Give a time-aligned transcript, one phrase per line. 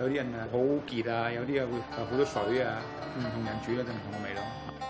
[0.00, 2.80] 有啲人啊，好結啊，有啲啊會有好多水啊，
[3.18, 4.89] 唔同人煮咧，就唔同味咯。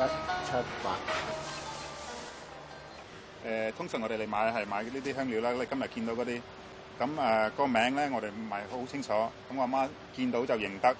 [0.00, 0.96] 一七八，
[3.46, 5.50] 誒，通常我哋嚟買係買呢啲香料啦。
[5.52, 6.40] 你今日見到嗰啲，
[7.00, 9.12] 咁啊個名咧，我哋唔係好清楚。
[9.12, 9.86] 咁阿媽
[10.16, 10.96] 見到就認得。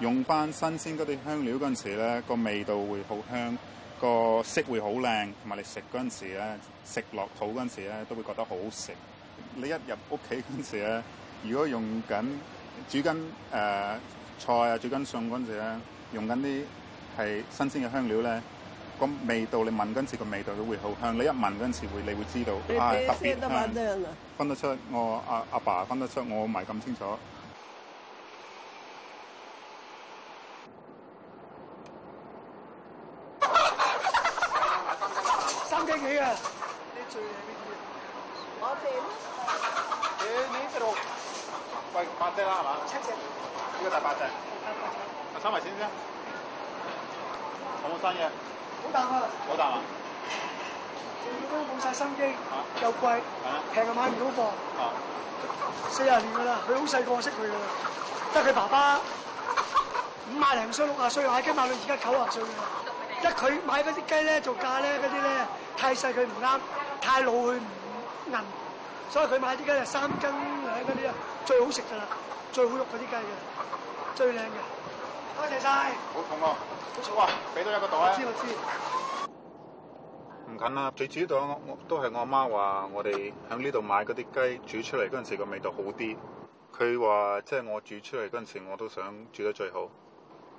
[0.00, 3.56] 用翻新鮮嗰啲香料嗰陣時咧，個味道會好香。
[4.00, 8.92] 個色會好靚，同埋你食嗰陣時咧，食落肚嗰陣時咧，都會覺得好食。
[9.56, 11.02] 你一入屋企嗰陣時咧，
[11.42, 12.24] 如果用緊
[12.88, 13.16] 煮緊誒
[14.38, 15.64] 菜啊，煮緊餸嗰陣時咧，
[16.12, 16.62] 用緊啲
[17.18, 18.42] 係新鮮嘅香料咧，
[18.98, 21.14] 個味道你聞嗰陣時個味道都會好香。
[21.16, 23.74] 你一聞嗰陣時會，你會知道係特別
[24.36, 24.76] 分得出。
[24.92, 27.04] 我阿阿爸分得出，我唔係咁清楚。
[52.82, 53.20] 又貴，
[53.74, 54.46] 平日買唔到貨。
[55.90, 57.66] 四十年噶啦，佢好細個識佢噶啦，
[58.34, 59.00] 得佢爸爸
[60.28, 62.48] 五廿零歲、六廿歲買雞買到而家九廿歲啦。
[63.22, 65.46] 得佢買嗰啲雞咧，做價咧嗰啲咧
[65.76, 66.60] 太細佢唔啱，
[67.00, 67.62] 太老佢唔
[68.30, 68.36] 銀，
[69.10, 70.30] 所以佢買啲雞就三斤
[70.64, 71.14] 兩嗰啲啊，
[71.44, 72.02] 最好食噶啦，
[72.52, 74.58] 最好肉嗰啲雞嘅，最靚嘅。
[75.36, 75.68] 多謝晒！
[76.14, 76.54] 好痛啊！
[76.58, 78.12] 好錯啊，俾多一個袋啊。
[78.16, 78.54] 知我知。
[80.58, 81.26] 緊啦，最主要
[81.86, 84.16] 都係我阿媽話，我哋喺呢度買嗰啲
[84.66, 86.16] 雞煮出嚟嗰陣時個味道好啲。
[86.76, 89.88] 佢話即係我煮出嚟嗰陣時，我都想煮得最好。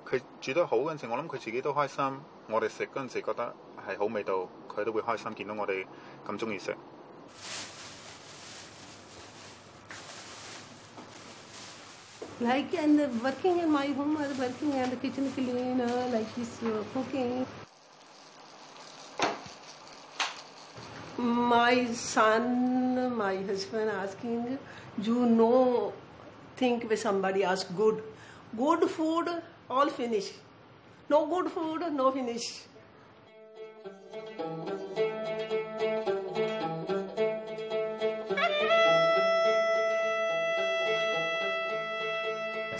[0.08, 2.18] 佢煮得好嗰陣時，我諗佢自己都開心。
[2.48, 3.54] 我哋食嗰陣時覺得
[3.86, 5.34] 係好味道，佢都會開心。
[5.34, 5.84] 見到我哋
[6.26, 6.74] 咁中意食。
[21.20, 24.58] my son, my husband asking,
[25.02, 25.92] you know,
[26.56, 28.02] think with somebody ask good.
[28.56, 29.28] Good food,
[29.68, 30.32] all finish.
[31.10, 32.62] No good food, no finish.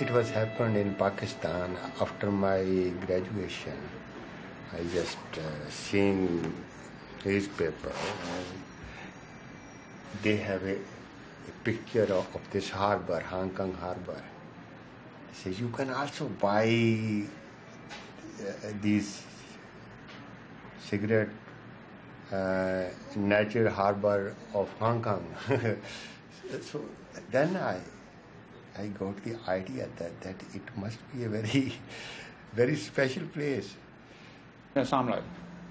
[0.00, 2.64] It was happened in Pakistan after my
[3.06, 3.76] graduation.
[4.72, 6.52] I just uh, seeing
[7.24, 7.92] newspaper,
[10.22, 14.20] they have a, a picture of, of, this harbor, Hong Kong harbor.
[15.32, 16.66] Says you can also buy
[18.40, 18.52] uh,
[18.82, 19.22] these
[20.80, 21.28] cigarette
[22.32, 22.84] uh,
[23.16, 25.24] natural harbor of Hong Kong.
[26.62, 26.84] so
[27.30, 27.80] then I,
[28.80, 31.72] I got the idea that, that it must be a very,
[32.54, 33.74] very special place.
[34.84, 35.20] 三樓。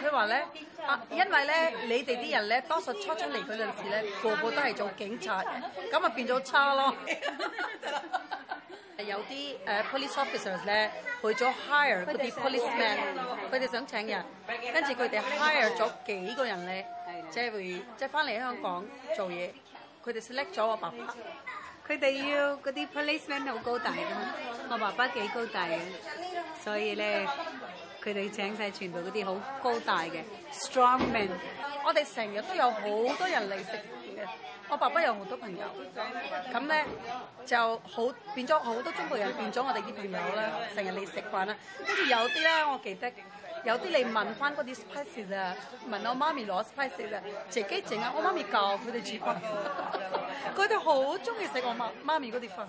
[0.01, 0.47] 佢話咧
[0.83, 5.44] 啊，因為咧你哋啲人咧，多數初出嚟嗰陣時咧，個個都係做警察，
[5.91, 6.95] 咁啊變咗差咯。
[8.97, 10.91] 有啲誒 police officers 呢
[11.21, 12.97] 去咗 hire 嗰啲 policeman，
[13.51, 14.25] 佢哋想請人，
[14.73, 16.88] 跟住佢哋 hire 咗幾個人咧，
[17.29, 17.62] 即係會
[17.95, 18.83] 即係翻嚟香港
[19.15, 19.51] 做嘢。
[20.03, 21.13] 佢哋 select 咗我爸爸，
[21.88, 24.01] 佢哋要嗰啲 police man 好高大嘅，
[24.69, 25.77] 我爸爸幾高大嘅，
[26.63, 27.27] 所以咧
[28.03, 31.30] 佢哋請晒全部嗰啲好高大嘅 strong man。
[31.83, 32.81] 我哋成日都有好
[33.18, 34.27] 多人嚟食嘅，
[34.69, 35.65] 我爸爸有好多朋友，
[36.51, 36.83] 咁咧
[37.45, 41.56] 就好變咗好多中國人變咗我哋啲朋友啦，成日嚟食飯啦，
[41.86, 43.12] 跟住有啲咧，我記得。
[43.63, 45.56] 有啲你問翻嗰啲 s p i c e s 啊，
[45.90, 48.12] 問我媽咪攞 s p i c e s 啊，自己整啊！
[48.18, 49.38] 我媽咪教佢哋煮飯，
[50.56, 52.66] 佢哋好中意食我媽媽咪嗰啲飯，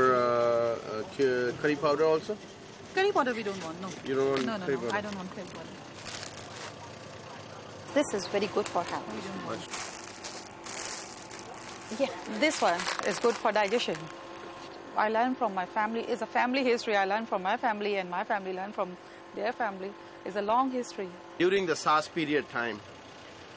[1.61, 2.37] curry powder also?
[2.95, 3.81] Curry powder we don't want.
[3.83, 4.53] No, no, no.
[4.93, 5.73] I don't want curry powder.
[7.97, 9.09] This is very good for health.
[11.99, 12.09] Yeah,
[12.41, 12.79] this one
[13.09, 13.97] is good for digestion.
[14.99, 16.01] I learned from my family.
[16.01, 16.95] It's a family history.
[16.95, 18.95] I learned from my family, and my family learned from
[19.35, 19.91] their family.
[20.27, 21.09] It's a long history.
[21.39, 22.81] During the SARS period time,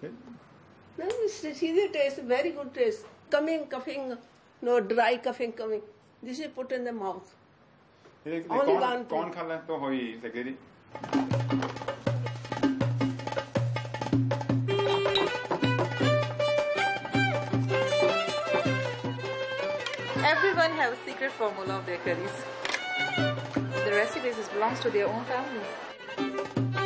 [0.00, 3.04] No, this is s t s very good taste.
[3.30, 4.16] c o m i n g coughing,
[4.60, 5.80] no dry coughing coming.
[6.22, 7.34] This is put in the mouth.
[8.26, 8.40] Only
[8.74, 9.30] one कौन
[20.22, 22.44] Everyone have a secret formula of their curries.
[23.86, 26.79] The recipes belongs to their own families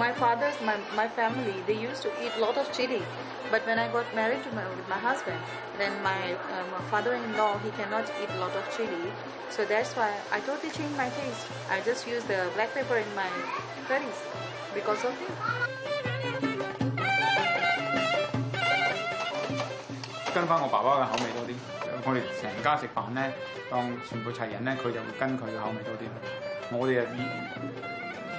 [0.00, 3.02] my father's, my, my family, they used to eat a lot of chili.
[3.50, 5.36] But when I got married to my, with my husband,
[5.76, 6.20] then my,
[6.54, 9.12] uh, um, my father-in-law, he cannot eat a lot of chili.
[9.50, 11.44] So that's why I totally changed my taste.
[11.68, 13.28] I just use the black pepper in my
[13.86, 14.20] curries
[14.74, 15.32] because of him.
[20.32, 21.52] 跟翻我爸爸嘅口味多啲，
[22.06, 23.34] 我哋成家食飯咧，
[23.68, 26.06] 當全部齊人咧，佢就會跟佢嘅口味多啲。
[26.78, 27.06] 我哋啊〜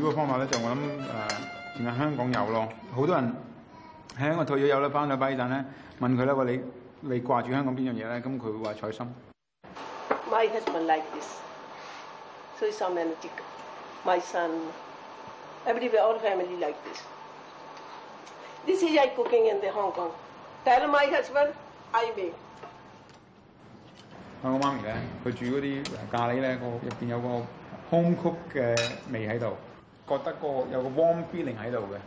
[0.00, 0.76] 煮嘅方法咧，就我諗誒，
[1.80, 3.34] 而家香港有咯，好多人
[4.18, 5.64] 喺我退咗休咧，翻咗返嚟陣咧，
[6.00, 6.60] 問佢咧話你
[7.00, 8.20] 你掛住香港邊樣嘢咧？
[8.22, 9.06] 咁佢會話菜心。
[10.30, 11.28] My husband like this,
[12.58, 13.28] so some e n e r g
[14.04, 14.50] My son,
[15.66, 17.02] every member family like this.
[18.66, 20.10] This is l I k e cooking in the Hong Kong.
[20.64, 21.50] Tell my husband
[21.92, 22.32] I make.
[24.42, 27.28] 香港媽咪咧，佢煮嗰啲咖喱咧，個入邊有個
[27.90, 28.74] home cook 嘅
[29.10, 29.52] 味喺度。
[30.08, 31.98] 覺得個有個 warm feeling 喺度嘅。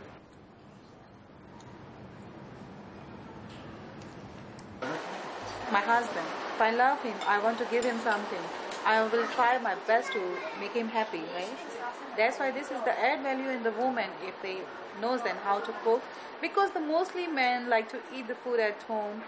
[5.72, 6.26] My husband,
[6.56, 8.40] if I love him, I want to give him something.
[8.84, 10.20] I will try my best to
[10.60, 11.50] make him happy, right?
[12.16, 14.58] That's why this is the added value in the woman if they
[15.00, 16.02] knows then how to cook,
[16.40, 19.22] because the mostly men like to eat the food at home.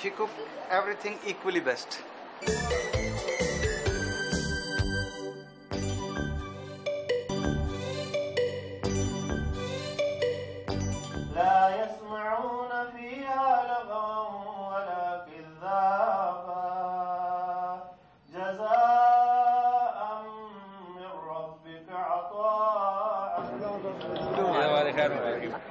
[0.00, 0.30] She cook
[0.70, 1.98] everything equally best.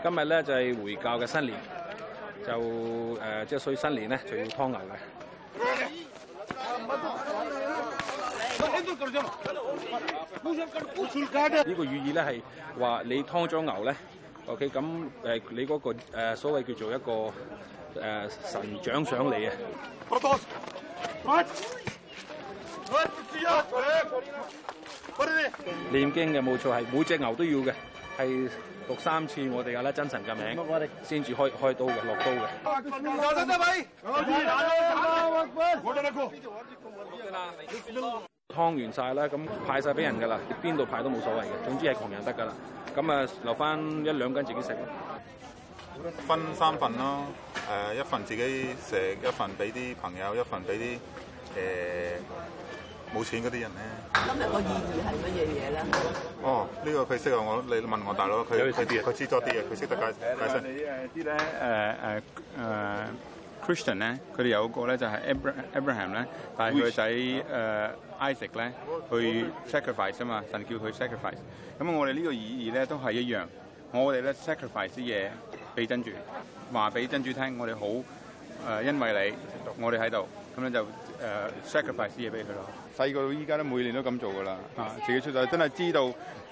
[0.03, 1.55] 今日咧就係回教嘅新年，
[2.45, 5.63] 就誒即係所以新年咧就要劏牛嘅。
[11.65, 12.41] 呢個語意咧係
[12.77, 13.95] 話你劏咗牛咧
[14.45, 14.67] ，OK？
[14.69, 14.81] 咁
[15.23, 19.53] 誒你嗰個所謂叫做一個誒神獎賞你啊！
[25.89, 27.73] 念經嘅冇錯，係每隻牛都要嘅，
[28.17, 28.49] 係。
[28.87, 32.47] 读三次我哋嘅咧真神嘅名，我哋先至開开刀嘅落刀嘅。
[38.53, 42.53] 汤完晒啦，咁派晒俾人噶啦，边度派都冇所谓嘅，总之系窮人得噶啦。
[42.95, 44.77] 咁啊，留翻一两斤自己食，
[46.27, 47.23] 分三份咯。
[47.91, 50.99] 誒，一份自己食，一份俾啲朋友，一份俾啲
[51.57, 51.61] 誒。
[53.13, 53.81] 冇錢嗰啲人咧，
[54.25, 55.79] 今日個意義係乜嘢嘢咧？
[56.41, 57.37] 哦，呢個佢識啊！
[57.39, 60.61] 我你問我大佬，佢佢啲嘢，佢知多啲嘢，佢識得介介紹。
[61.13, 61.33] 啲咧
[62.57, 65.21] 誒誒誒，Christian 咧，佢哋有個咧就係
[65.75, 66.25] Abraham 咧，
[66.57, 67.01] 但係佢使
[67.53, 68.73] 誒 Isaac 咧
[69.11, 71.37] 去 sacrifice 啊嘛，神叫佢 sacrifice。
[71.79, 73.45] 咁我哋呢個意義咧都係一樣，
[73.91, 75.29] 我哋咧 sacrifice 啲嘢
[75.75, 76.09] 俾真主，
[76.73, 77.85] 話俾真主聽，我哋好
[78.79, 79.37] 誒，因為你，
[79.83, 80.27] 我哋喺度。
[80.55, 80.81] 咁咧就
[81.73, 82.69] 誒 sacrifice 啲嘢俾佢咯。
[82.95, 84.57] 細個到依家都每年都咁做噶啦。
[84.77, 86.01] 啊，自己出世真係知道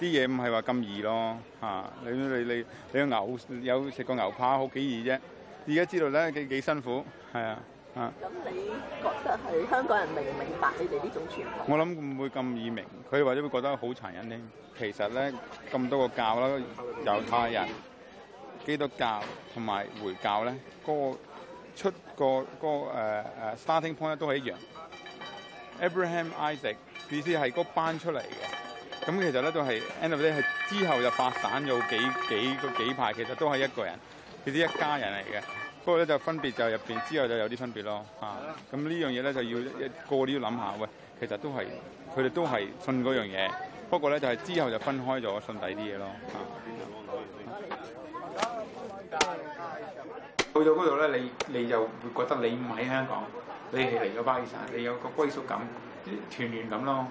[0.00, 1.36] 嘢唔係話咁易咯。
[1.60, 2.54] 嚇，你你你
[2.92, 5.18] 你個牛有食過牛扒好幾易啫。
[5.68, 7.58] 而家知道咧幾幾辛苦，係啊，
[7.94, 8.12] 啊。
[8.20, 8.66] 咁你
[9.00, 11.68] 覺得係香港人明唔明白你哋呢種傳統？
[11.68, 14.36] 我諗唔會咁易明，佢或者會覺得好殘忍呢。
[14.76, 15.32] 其實咧
[15.70, 16.60] 咁多個教啦，
[17.04, 17.68] 猶太人、
[18.66, 19.20] 基督教
[19.54, 20.52] 同埋回教咧，
[20.84, 21.18] 嗰個。
[21.76, 22.66] 出個個
[23.56, 24.54] 誒誒 starting point 咧都係一樣
[25.80, 26.76] ，Abraham Isaac
[27.10, 28.26] 意思係嗰班出嚟嘅，
[29.06, 31.98] 咁其實咧都係 end 咧係之後就巴散有幾
[32.28, 33.98] 幾個幾派其實都係一個人，
[34.46, 35.40] 佢啲一家人嚟嘅，
[35.84, 38.38] 不過咧就分別就入邊之後就有啲分別咯，啊，
[38.70, 39.64] 咁呢樣嘢咧就要一
[40.08, 40.88] 個都要諗下，喂，
[41.20, 41.66] 其實都係
[42.14, 43.50] 佢哋都係信嗰樣嘢，
[43.88, 46.06] 不過咧就係之後就分開咗信第啲嘢咯，
[48.36, 48.62] 啊。
[50.54, 51.88] 去到嗰度咧，你你就會
[52.24, 53.24] 覺得你唔喺香港，
[53.70, 55.58] 你係嚟咗巴基斯坦，你有個歸屬感、
[56.30, 57.06] 團圓感咯。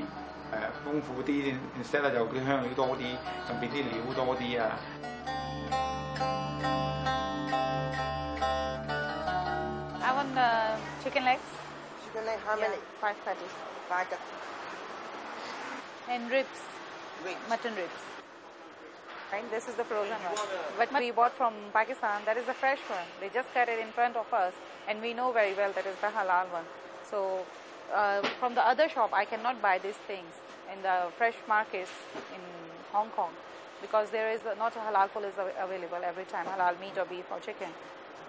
[0.89, 3.01] 豐富啲，set 咧就啲香料多啲，
[3.49, 4.67] 就別啲料多啲啊。
[10.05, 11.41] I want the chicken legs.
[12.03, 12.67] Chicken legs, how yeah.
[12.69, 12.81] many?
[13.01, 13.39] 530.
[13.39, 13.49] thirty.
[13.89, 14.07] Five.
[16.09, 16.47] And ribs.
[17.23, 17.37] Ribs.
[17.49, 18.01] Mutton ribs.
[19.31, 19.49] Right?
[19.49, 20.37] This is the frozen one.
[20.77, 23.05] But we bought from Pakistan, that is the fresh one.
[23.19, 24.53] They just cut it in front of us,
[24.87, 26.63] and we know very well that is the halal one.
[27.09, 27.45] So
[27.93, 30.29] uh, from the other shop, I cannot buy these things
[30.71, 31.91] in the fresh markets
[32.33, 32.41] in
[32.93, 33.31] Hong Kong
[33.81, 37.39] because there is not halal pool is available every time halal meat or beef or
[37.39, 37.69] chicken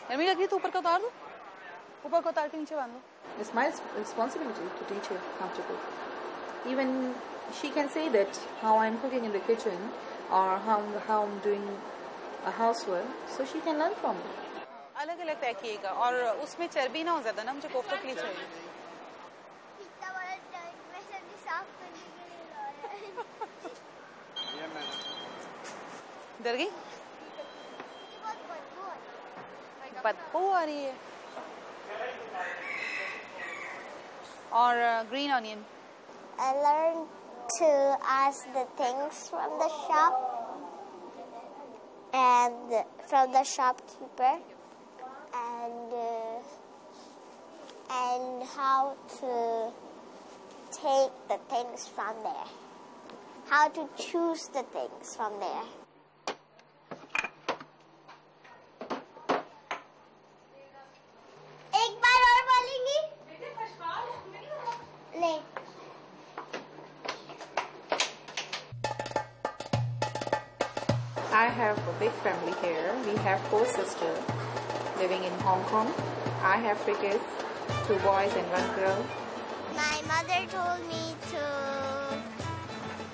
[0.09, 2.89] let me get you to upar ka utar do upar
[3.39, 7.13] it's my responsibility to teach her how to cook even
[7.59, 9.89] she can say that how i'm cooking in the kitchen
[10.37, 10.77] or how
[11.09, 11.65] how i'm doing
[12.51, 14.33] a housework so she can learn from me
[15.03, 18.15] अलग अलग pack किएगा और उसमें चर्बी ना हो ज्यादा ना मुझे कोफ्तों के लिए
[18.15, 18.47] चाहिए
[26.43, 26.69] डर गई
[30.05, 30.95] बदबू आ रही है
[34.63, 34.77] और
[35.11, 35.65] green onion
[36.45, 37.11] I learned
[37.57, 37.67] to
[38.13, 40.17] ask the things from the shop
[42.25, 42.75] and
[43.11, 44.33] from the shopkeeper.
[47.95, 49.71] and how to
[50.71, 52.47] take the things from there,
[53.49, 55.63] how to choose the things from there.
[71.37, 72.93] I have a big family here.
[73.05, 74.17] We have four sisters
[74.97, 75.93] living in Hong Kong.
[76.41, 77.21] I have three kids
[77.87, 78.99] two boys and one girl?
[79.75, 81.43] My mother told me to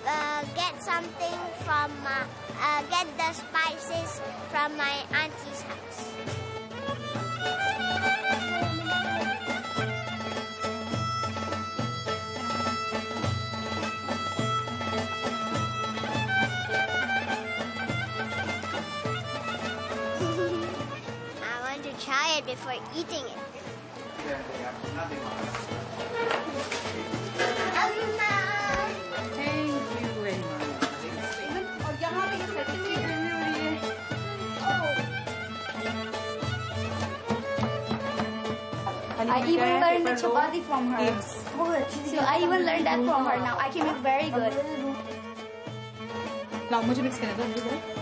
[0.08, 6.13] uh, get something from, uh, get the spices from my auntie's house.
[21.44, 23.40] I want to try it before eating it.
[39.24, 41.22] I even learned the chapati from her.
[41.22, 43.57] So I even learned that from her now.
[43.57, 44.53] I can make very good.
[46.72, 48.01] Now, मुझे mix करने दो.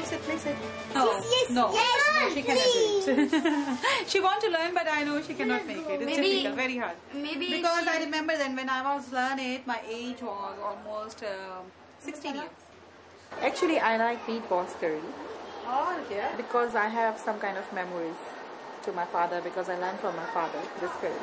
[0.00, 0.44] No, yes,
[1.30, 3.04] yes, no, yes, no, she cannot please.
[3.04, 4.08] do it.
[4.08, 6.00] she wants to learn, but I know she cannot make it.
[6.00, 6.96] It's maybe, difficult, very hard.
[7.12, 11.66] Maybe because I remember then when I was learning my age was almost um,
[12.00, 12.48] 16 years.
[13.42, 15.00] Actually, I like meatballs curry.
[15.66, 16.34] Oh, yeah.
[16.38, 18.22] Because I have some kind of memories
[18.84, 21.20] to my father because I learned from my father this curry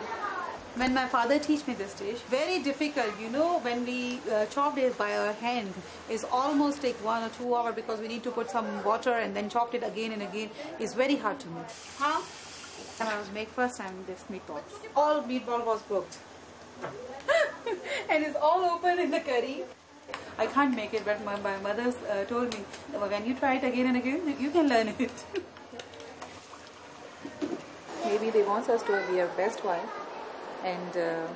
[0.80, 4.78] when my father teach me this dish very difficult you know when we uh, chopped
[4.78, 5.74] it by our hand
[6.18, 9.36] is almost take one or two hour because we need to put some water and
[9.36, 12.22] then chopped it again and again is very hard to make huh
[13.00, 14.62] and i was make first time this meatball
[14.96, 16.18] all meatball was cooked
[18.14, 19.58] and it's all open in the curry
[20.40, 22.60] I can't make it, but my, my mother uh, told me,
[23.06, 25.10] when you try it again and again, you can learn it.
[28.06, 29.90] Maybe they want us to be our best wife
[30.68, 31.28] and uh,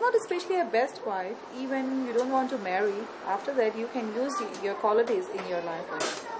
[0.00, 3.00] not especially a best wife even you don't want to marry
[3.34, 4.34] after that you can use
[4.68, 6.36] your qualities in your life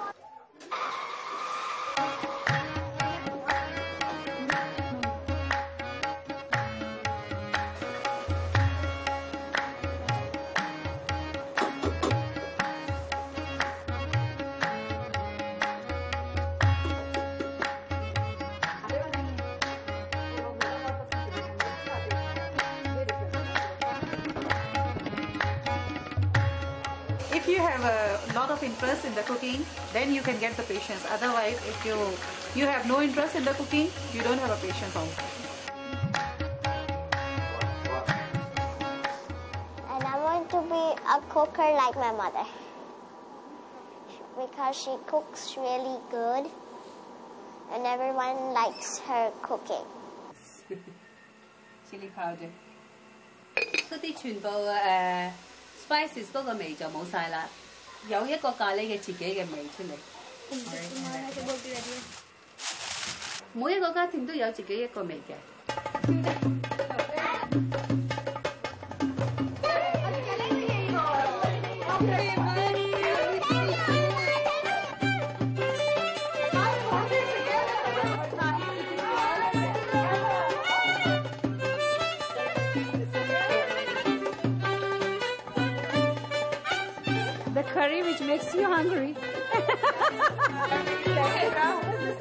[30.59, 31.95] the patience otherwise if you
[32.59, 35.23] you have no interest in the cooking you don't have a patience also
[39.95, 42.45] and i want to be a cooker like my mother
[44.37, 46.51] because she cooks really good
[47.73, 49.87] and everyone likes her cooking
[51.91, 52.51] chili powder
[53.91, 55.31] 嗰啲全部誒 uh,
[55.83, 57.45] spices 嗰個味就冇晒啦，
[58.07, 59.97] 有一個咖喱嘅自己嘅味出嚟。
[60.51, 60.57] the
[87.65, 89.15] curry which makes you hungry.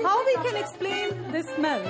[0.04, 1.82] How we can explain this smell?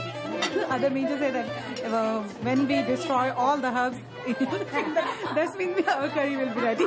[0.70, 1.50] Other to say that
[1.86, 6.86] uh, when we destroy all the herbs, that means our curry will be ready.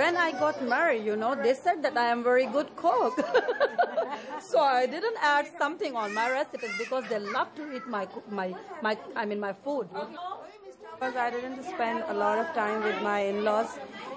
[0.00, 3.20] when I got married, you know, they said that I am very good cook.
[4.40, 8.54] so I didn't add something on my recipes because they love to eat my my
[8.82, 9.88] my I mean my food.
[10.98, 13.66] Because I didn't spend a lot of time with my in-laws,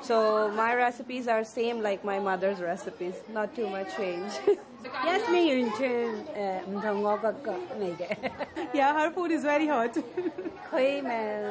[0.01, 4.31] so my recipes are same like my mother's recipes, not too much change.
[5.03, 5.67] Yes, Yasmin
[6.79, 7.07] uh,
[8.79, 9.93] Yeah, her food is very hot.
[10.71, 11.41] 佢咪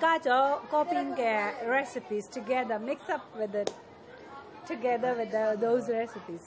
[0.00, 3.68] 加咗嗰邊嘅 recipes together, mix up with it
[4.66, 6.40] together with the, those recipes.